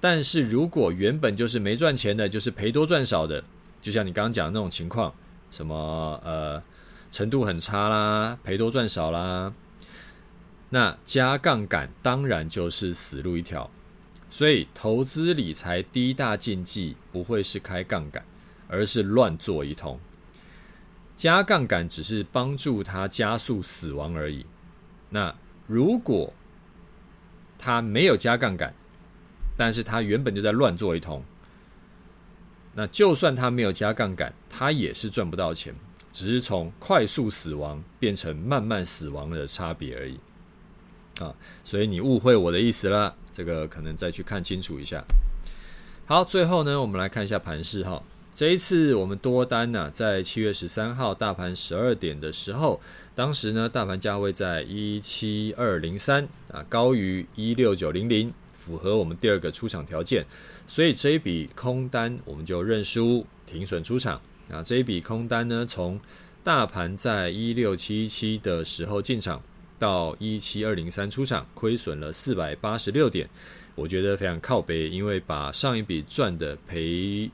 [0.00, 3.44] 但是如果原本就是没赚钱的，就是赔多赚少的，
[3.82, 5.14] 就像你刚刚讲的那种情况，
[5.50, 6.62] 什么呃
[7.10, 9.52] 程度很差啦，赔多赚少啦，
[10.70, 13.70] 那加杠杆当然就是死路一条。
[14.30, 18.24] 所以投资理财第一大禁忌不会是开杠杆，
[18.68, 19.98] 而是乱做一通。
[21.16, 24.46] 加杠杆只是帮助他加速死亡而已。
[25.10, 25.34] 那
[25.66, 26.32] 如果
[27.58, 28.72] 他没有加杠杆，
[29.56, 31.22] 但是他原本就在乱做一通，
[32.74, 35.74] 那就算他没有加杠杆，他也是赚不到钱，
[36.12, 40.18] 只是从快速死亡变成慢慢死亡的差别而已。
[41.20, 43.14] 啊，所以你误会我的意思了。
[43.32, 45.02] 这个可能再去看清楚一下。
[46.06, 48.02] 好，最后呢，我们来看一下盘势哈。
[48.34, 52.80] 这一次我们多单呢、在七月十三号大盘十二点的时候，
[53.14, 60.24] 当时呢，大盘价位在一七二零三啊，高于一六九零零，符合我们第二个出场条件，
[60.70, 64.62] 所以这一笔空单我们就认输停损出场啊。
[64.62, 66.00] 这一笔空单呢，从
[66.44, 69.42] 大盘在一六七七的时候进场，
[69.80, 73.28] 到一七二零三出场，亏损了四百八十六点，
[73.74, 77.28] 我觉得非常靠北，因为把上一笔赚的赔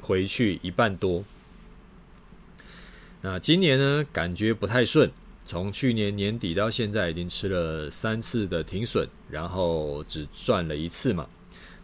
[0.00, 1.22] 回去一半多。
[3.20, 5.10] 那今年呢，感觉不太顺，
[5.44, 11.28] 从去年年底到现在已经吃了三次的停损，然后只赚了一次嘛，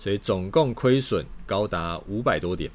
[0.07, 2.70] 所以总共亏损高达五百多点。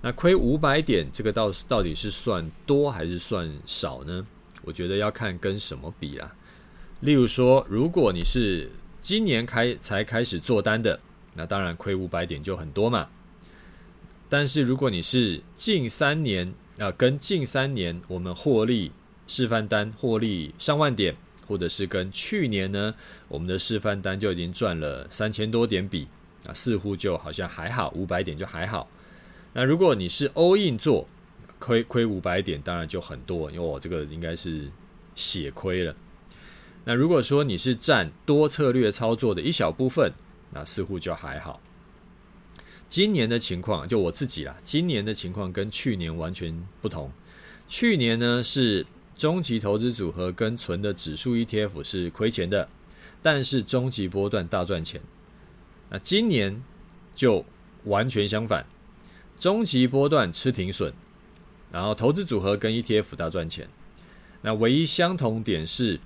[0.00, 4.24] 那亏五百点，这个到到底是算多还是算少呢？
[4.62, 6.32] 我觉得要看跟什么比啦。
[7.00, 11.00] 例如说，如果你是今年开才开始做单的，
[11.34, 13.08] 那当然亏五百点就很多嘛。
[14.28, 18.92] 但是如果你是近三年啊、跟近三年我们获利
[19.26, 22.94] 示范单获利上万点，或者是跟去年呢，
[23.26, 26.06] 我们的示范单就已经赚了三千多点比
[26.46, 28.88] 啊，似乎就好像还好，五百点就还好。
[29.52, 31.06] 那如果你是 all in 做，
[31.58, 34.68] 亏亏五百点，当然就很多，因为我这个应该是
[35.14, 35.94] 血亏了。
[36.84, 40.12] 那如果说你是占多策略操作的一小部分，
[40.52, 41.60] 那似乎就还好。
[42.88, 47.12] 今年的情况，就我自己啦，今年的情况跟去年完全不同。
[47.68, 48.84] 去年呢是
[49.14, 52.68] 终极投资组合跟存的指数 ETF 是亏钱的，
[53.22, 55.00] 但是终极波段大赚钱。
[55.92, 56.62] 那今年
[57.14, 57.44] 就
[57.84, 58.66] 完全相反。
[59.38, 60.90] 终极波段吃停损，
[61.70, 63.68] 然后投资组合跟 ETF 大赚钱。
[64.40, 66.00] 那唯一相同点是，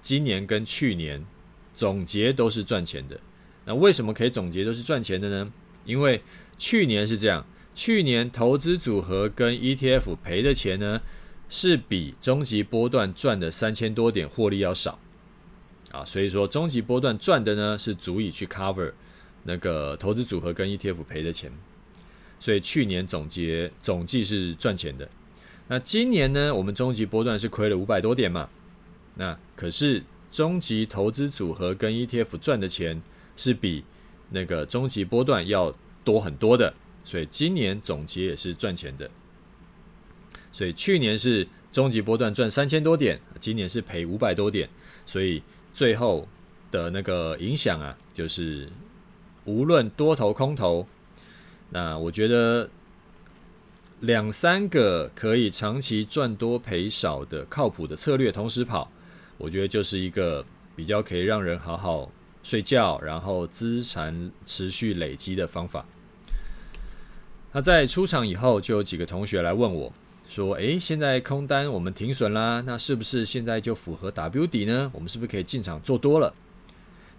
[0.00, 1.24] 今年跟去年
[1.74, 3.18] 总结都是赚钱的。
[3.64, 5.52] 那为什么可以总结都是赚钱的呢？
[5.84, 6.22] 因为
[6.56, 11.00] 去年是这样，去年投资组合跟 ETF 赔的钱呢，
[11.48, 14.98] 是比终极波段赚的三千多点获利要少
[15.90, 16.04] 啊。
[16.04, 18.92] 所以说，终极波段赚的呢是足以去 cover
[19.44, 21.50] 那个投资组合跟 ETF 赔的钱。
[22.40, 25.08] 所以去年总结总计是赚钱的，
[25.68, 26.54] 那今年呢？
[26.54, 28.50] 我们终极波段是亏了五百多点嘛。
[29.14, 33.00] 那可是终极投资组合跟 ETF 赚的钱
[33.34, 33.82] 是比
[34.30, 35.74] 那个终极波段要
[36.04, 39.10] 多很多的，所以今年总结也是赚钱的。
[40.52, 44.68] 所以去年是终极波段赚三千多点，今年是赔五百多点，
[45.06, 45.42] 所以
[45.72, 46.28] 最后
[46.70, 48.68] 的那个影响啊，就是
[49.44, 50.86] 无论多头空头。
[51.70, 52.68] 那我觉得
[54.00, 58.90] 两三个可以长期赚多赔少的靠谱的策略同时跑，
[59.38, 60.44] 我觉得就是一个
[60.76, 62.10] 比较可以让人好好
[62.42, 65.84] 睡觉，然后资产持续累积的方法。
[67.52, 69.92] 那在出场以后，就有几个同学来问我，
[70.28, 74.90] 说：“诶，现在空单我们停损啦，那是不是现在就符合 W 底呢？
[74.92, 76.34] 我们是不是可以进场做多了？”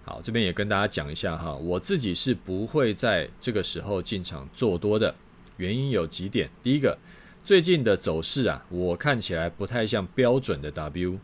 [0.07, 5.15] 好，这边也跟大家讲一下哈，我自己是不会在这个时候进场做多的，
[5.57, 6.47] 原因有几点。
[6.61, 6.95] 第一个，
[7.43, 11.17] 最近的走势啊，我看起来不太像标准的 W。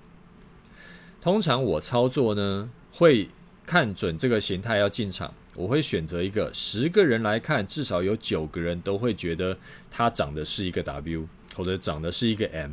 [1.22, 3.30] 通常我操作呢，会
[3.68, 9.56] 看准这个形态要进场，我会选择一个十个人来看，至少有九个人都会觉得
[9.92, 12.72] 它长的是一个 W，或者长的是一个 M，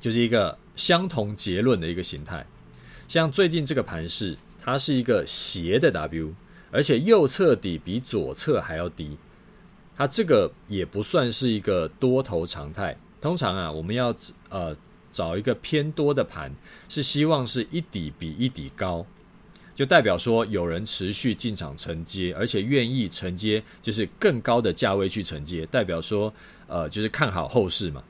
[0.00, 2.44] 就是一个相同结论的一个形态。
[3.06, 4.36] 像最近这个盘势。
[4.64, 6.32] 它是一个斜的 W，
[6.70, 9.18] 而且右侧底比左侧还要低。
[9.94, 12.96] 它这个也不算是一个多头常态。
[13.20, 14.14] 通常啊，我们要
[14.48, 14.74] 呃
[15.12, 16.50] 找一个偏多的盘，
[16.88, 19.04] 是希望是一底比一底高，
[19.74, 26.32] 就代表说有人持续进场承接，而且愿意承接，就是更高的价位去承接，代表说
[26.66, 28.02] 呃就是看好后市嘛。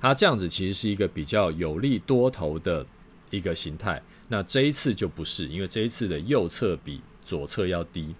[0.00, 2.84] 它这样子其实是一个比较有利多头的
[3.30, 4.02] 一个形态。
[4.28, 8.14] 那这一次就不是，因为这一次的右侧比左侧要低。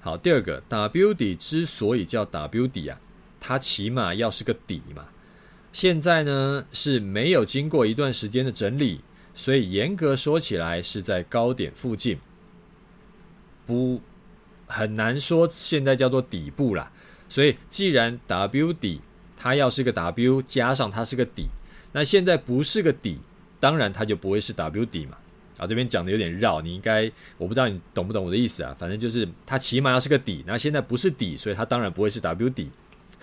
[0.00, 3.00] 好，第二个 W 底之所以叫 W 底啊，
[3.40, 5.08] 它起码要是个底嘛。
[5.72, 9.00] 现在呢是没有经过一段时间的整理，
[9.34, 12.18] 所以严格说起来是在高点附近，
[13.66, 14.00] 不
[14.66, 16.92] 很难说现在叫做底部啦。
[17.28, 19.00] 所以既然 W 底
[19.36, 21.46] 它要是个 W 加上它是个底，
[21.92, 23.18] 那现在不是个底。
[23.62, 25.16] 当然，它就不会是 W 底嘛。
[25.58, 27.08] 啊，这边讲的有点绕，你应该
[27.38, 28.74] 我不知道你懂不懂我的意思啊。
[28.76, 32.72] 反正就是它起码要是个底，那现在不是底，所以它当然不会是 W 底。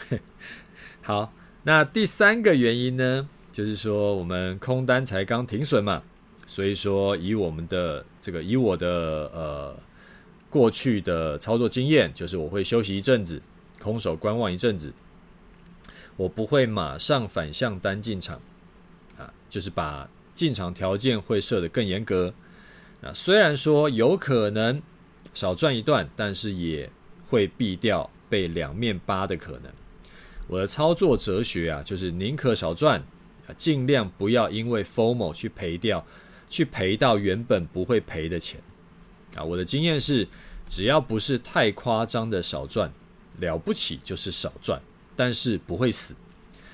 [1.04, 1.34] 好，
[1.64, 6.02] 那第三个原因呢，就是说我们空单才刚停损嘛，
[6.48, 8.88] 所以说以我们的这个以我的
[9.34, 9.78] 呃
[10.50, 13.42] 过去的操作经验，就是我会休息一阵子，
[13.82, 14.94] 空手观望一阵子，
[16.16, 18.40] 我不会马上反向单进场
[19.18, 20.10] 啊，就是把
[20.40, 22.34] 进场条件会设得更严格。
[23.02, 24.82] 那虽然说有可能
[25.34, 26.90] 少赚一段，但是也
[27.28, 29.64] 会避掉被两面扒的可能。
[30.48, 33.04] 我的操作哲学啊，就是宁可少赚，
[33.58, 36.06] 尽量不要因为 FOMO 去赔掉，
[36.50, 38.62] 去赔到原本不会赔的钱。
[39.36, 40.26] 啊，我的经验是，
[40.70, 42.90] 只要不是太夸张的少赚，
[43.40, 44.82] 了不起就是少赚，
[45.18, 46.16] 但是不会死。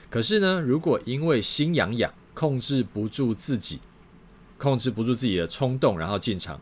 [0.07, 3.79] 可是呢，如果因为心痒痒，控制不住自己，
[4.59, 6.61] 控制不住自己的冲动，然后进场。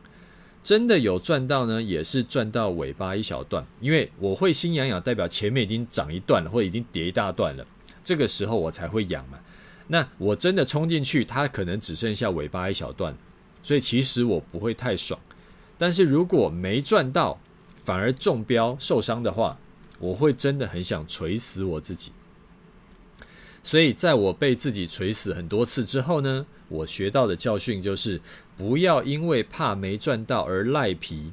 [0.63, 7.67] 真的有赚到呢，也是赚到尾巴一小段，因为我会心痒痒，代表前面已经涨一段了，或已经跌一大段了，
[8.01, 9.37] 这个时候我才会痒嘛。
[9.87, 13.13] 那我真的冲进去，它可能只剩下尾巴一小段，
[13.61, 15.19] 所以其实我不会太爽。
[15.77, 17.37] 但是如果没赚到，
[17.83, 19.59] 反而中标受伤的话，
[19.99, 22.13] 我会真的很想锤死我自己。
[23.63, 28.21] 所以在我被自己锤死很多次之后呢，我学到的教训就是。
[28.55, 31.31] 不要因为怕没赚到而赖皮，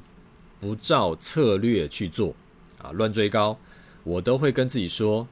[0.59, 2.33] 不照策略去做
[2.81, 3.59] 啊，乱追高，
[4.03, 5.27] 我都会跟自己说，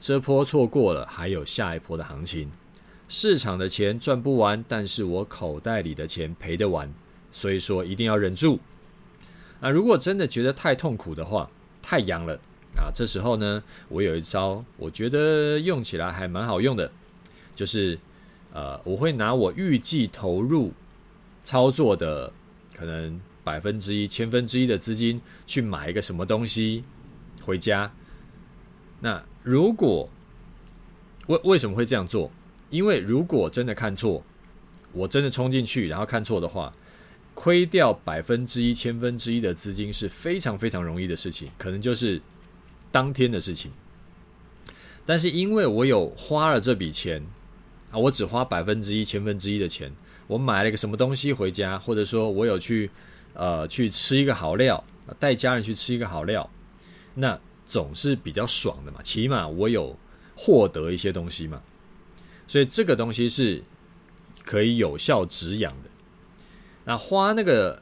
[0.00, 2.50] 这波错过了，还有下一波的行情。
[3.06, 6.90] 市场的钱赚不完，但是我口袋里的钱赔得完，
[7.30, 8.58] 所以说一定要忍住。
[9.60, 11.50] 啊，如果真的觉得太痛苦的话，
[11.82, 12.40] 太阳了
[12.76, 16.90] 啊，这时候呢，我有一招，我觉得用起来还蛮好用的，
[17.54, 17.98] 就是
[18.52, 20.72] 呃，我会拿我预计投入。
[21.42, 22.32] 操作的
[22.74, 26.82] 可能百分之一、千分之一的资金去买一个什么东西
[27.40, 27.92] 回家。
[28.98, 30.10] 那如果
[31.28, 32.28] 为为什么会这样做？
[32.68, 34.24] 因为如果真的看错，
[34.90, 36.72] 我真的冲进去然后看错的话，
[37.32, 42.20] 亏掉百分之一、千分之一的资金是非常非常容易的事情，可能就是
[42.90, 43.70] 当天的事情。
[45.04, 47.24] 但是因为我有花了这笔钱
[47.90, 49.92] 啊，我只花百分之一、千分之一的钱。
[50.26, 52.90] 我买了个什么东西回家，或者说我有去，
[53.32, 54.82] 呃，去吃一个好料，
[55.20, 56.50] 带家人去吃一个好料，
[57.14, 59.96] 那总是比较爽的嘛，起码我有
[60.34, 61.62] 获得一些东西嘛，
[62.48, 63.62] 所以这个东西是
[64.44, 65.90] 可以有效止痒的。
[66.86, 67.80] 那花那个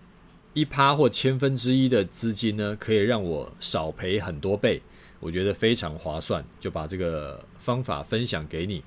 [0.53, 4.83] 一趴或千分之一的资金呢，可以让我少赔很多倍，
[5.25, 8.85] 我觉得非常划算，就把这个方法分享给你。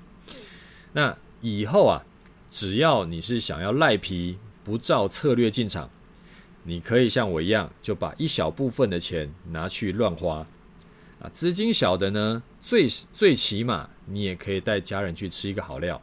[0.92, 2.04] 那以后啊。
[2.50, 5.90] 只要你是想要赖皮不照策略进场，
[6.62, 10.46] 你可以像我一样，就把一小部分的钱拿去乱花
[11.20, 11.28] 啊。
[11.30, 16.00] 资金小的呢，最最起码你也可以带家人去吃一个好料，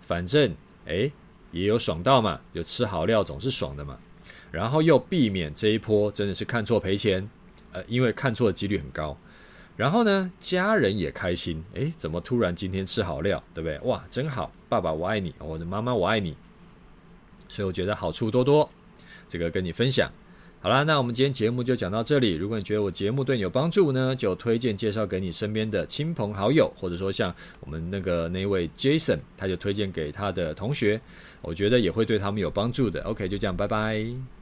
[0.00, 0.52] 反正
[0.86, 1.12] 诶
[1.52, 3.96] 也有爽到嘛，有吃好料总是爽的嘛。
[4.50, 7.30] 然后又避免这一波真的是看错赔钱，
[7.70, 9.16] 呃，因为看错的几率很高。
[9.76, 11.62] 然后呢，家人也开心。
[11.74, 13.78] 诶，怎么突然今天吃好料，对不对？
[13.80, 14.50] 哇，真好！
[14.68, 16.34] 爸爸我爱你，我的妈妈我爱你。
[17.48, 18.68] 所以我觉得好处多多，
[19.28, 20.10] 这个跟你分享。
[20.60, 22.34] 好啦，那我们今天节目就讲到这里。
[22.34, 31.00] 如果你觉得我节目对你有帮助呢，就推荐介绍给你身边的亲朋好友，或者说像我们那个那位 Jason，他就推荐给他的同学，
[31.42, 33.00] 我觉得也会对他们有帮助的。
[33.02, 34.35] OK，就这样，拜拜。